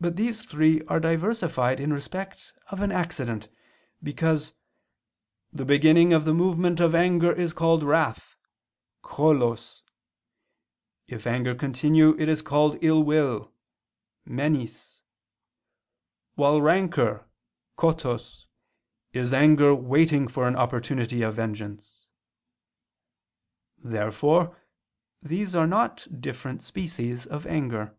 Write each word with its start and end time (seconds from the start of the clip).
But 0.00 0.14
these 0.14 0.44
three 0.44 0.80
are 0.84 1.00
diversified 1.00 1.80
in 1.80 1.92
respect 1.92 2.52
of 2.68 2.82
an 2.82 2.92
accident: 2.92 3.48
because 4.00 4.52
"the 5.52 5.64
beginning 5.64 6.12
of 6.12 6.24
the 6.24 6.32
movement 6.32 6.78
of 6.78 6.94
anger 6.94 7.32
is 7.32 7.52
called 7.52 7.82
wrath 7.82 8.36
(cholos), 9.02 9.82
if 11.08 11.26
anger 11.26 11.52
continue 11.52 12.10
it 12.16 12.28
is 12.28 12.42
called 12.42 12.78
ill 12.80 13.02
will 13.02 13.50
(menis); 14.24 15.00
while 16.36 16.60
rancor 16.62 17.26
(kotos) 17.76 18.46
is 19.12 19.34
anger 19.34 19.74
waiting 19.74 20.28
for 20.28 20.46
an 20.46 20.54
opportunity 20.54 21.22
of 21.22 21.34
vengeance." 21.34 22.06
Therefore 23.76 24.56
these 25.20 25.56
are 25.56 25.66
not 25.66 26.06
different 26.20 26.62
species 26.62 27.26
of 27.26 27.48
anger. 27.48 27.96